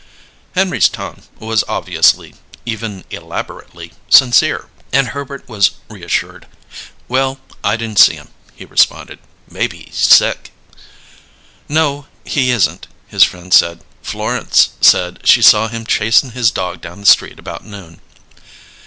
[0.55, 2.33] Henry's tone was obviously,
[2.65, 6.47] even elaborately, sincere; and Herbert was reassured.
[7.07, 9.19] "Well, I didn't see him," he responded.
[9.47, 10.49] "Maybe he's sick."
[11.69, 13.83] "No, he isn't," his friend said.
[14.01, 18.01] "Florence said she saw him chasin' his dog down the street about noon."